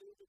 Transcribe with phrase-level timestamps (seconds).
[0.00, 0.28] David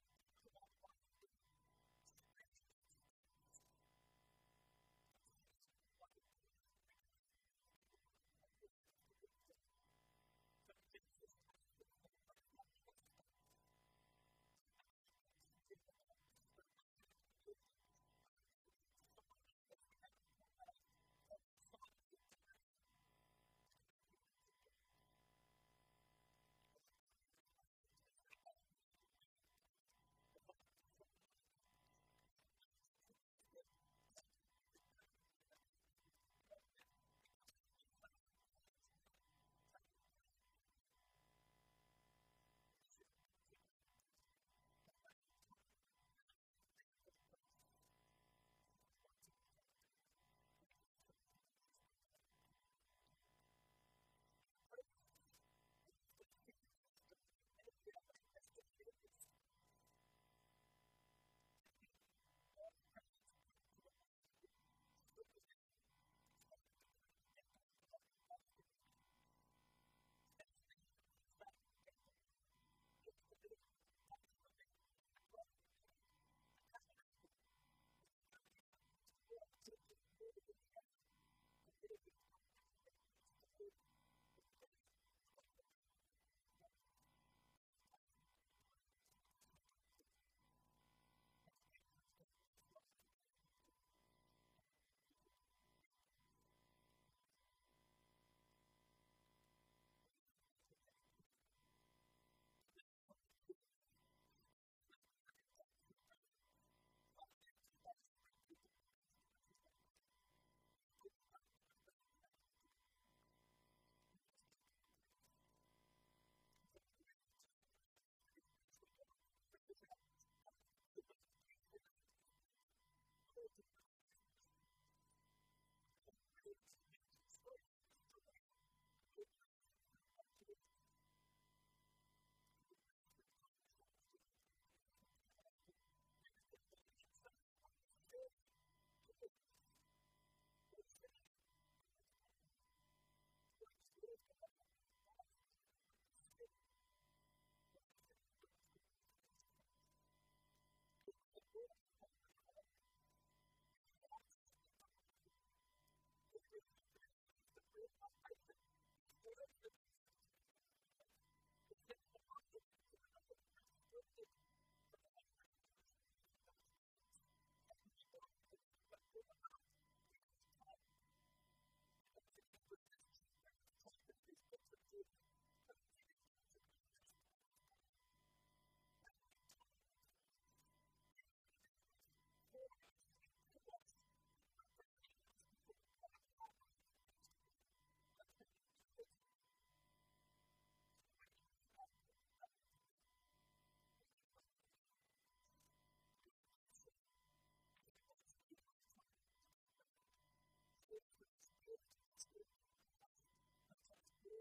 [159.23, 159.80] Thank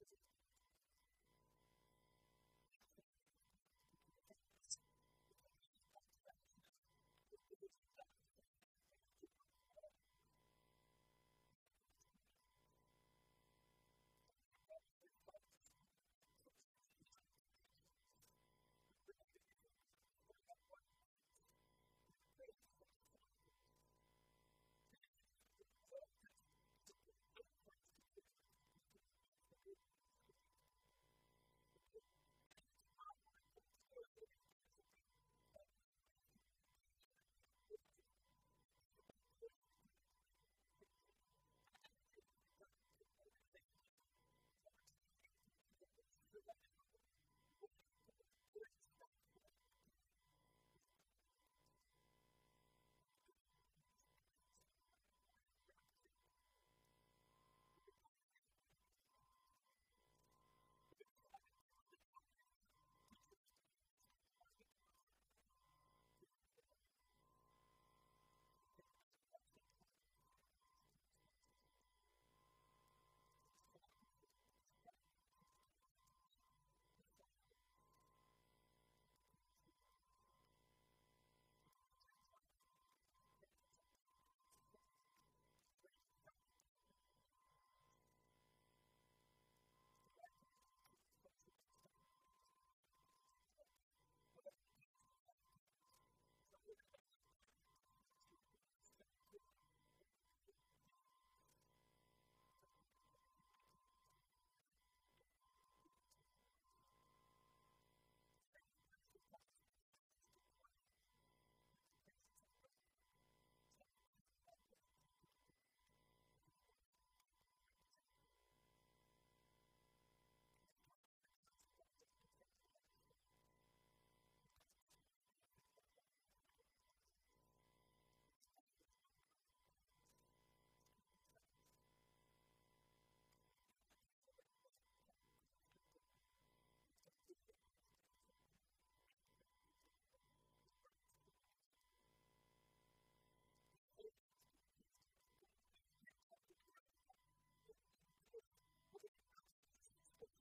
[0.00, 0.29] because it's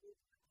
[0.00, 0.41] Thank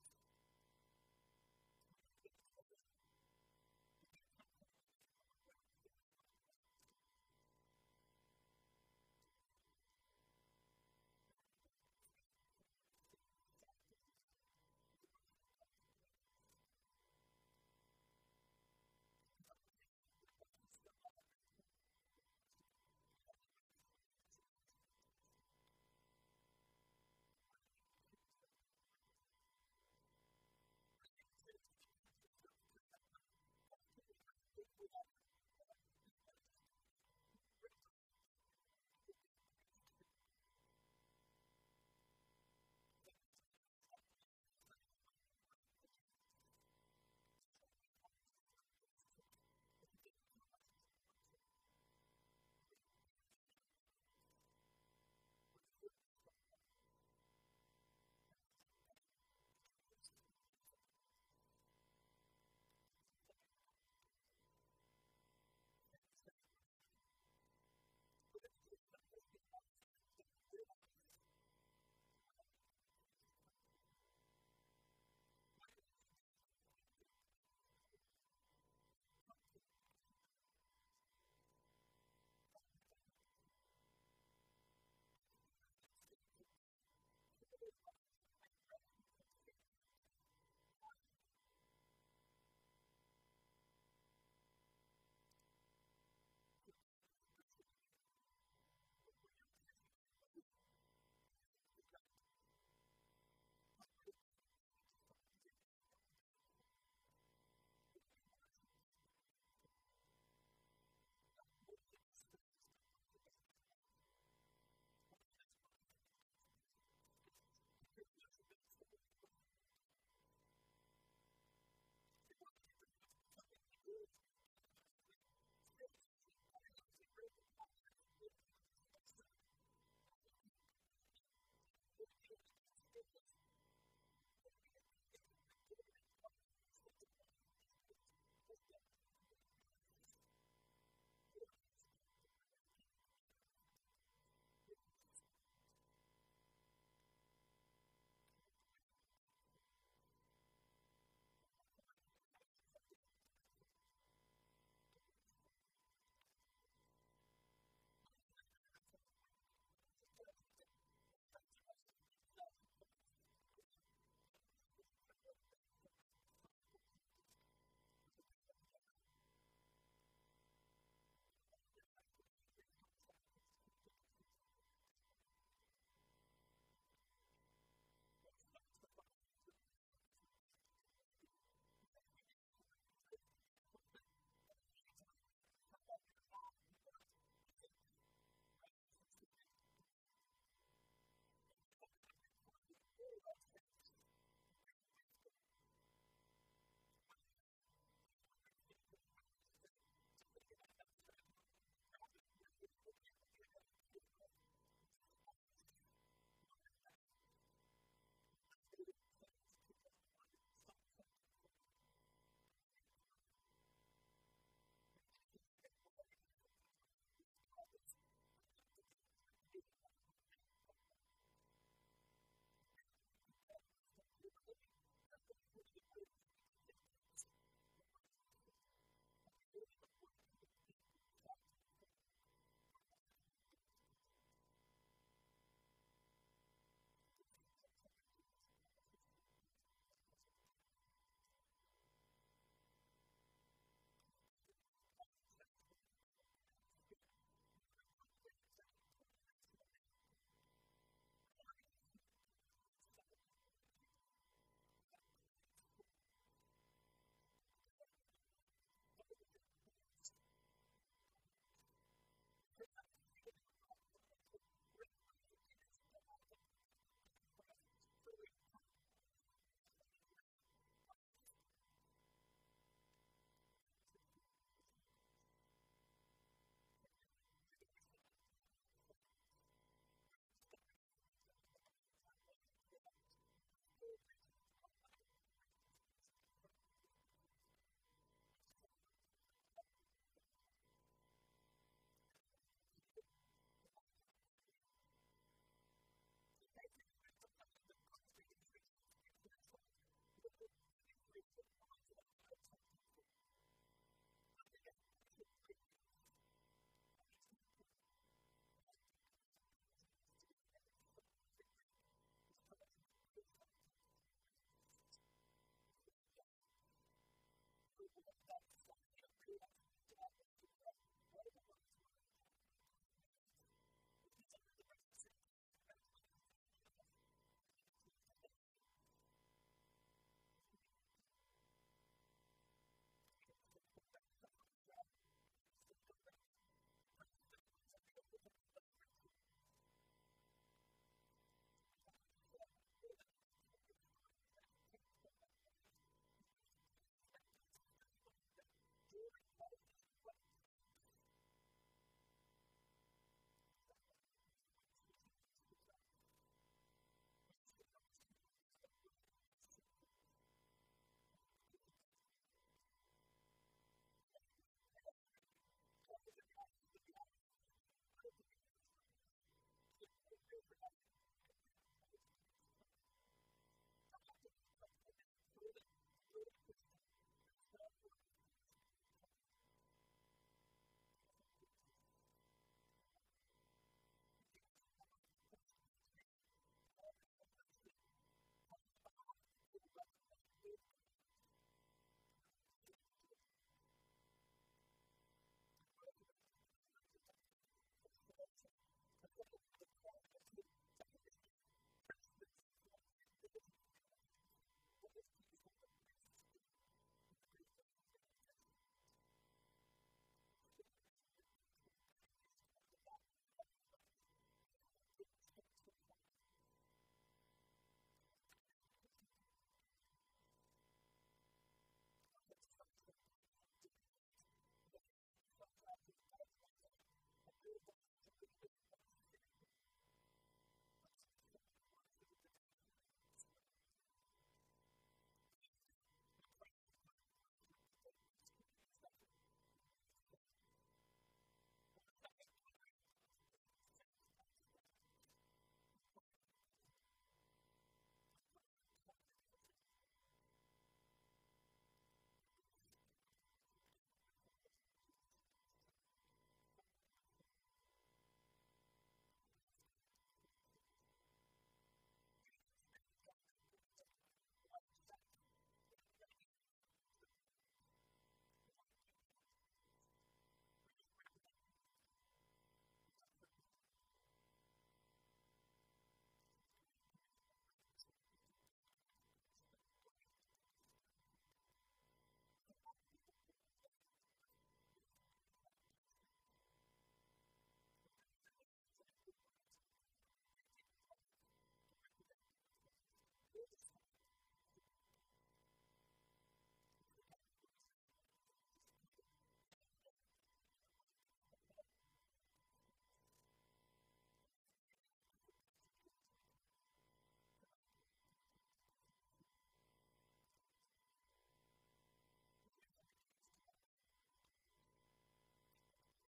[34.81, 34.87] you.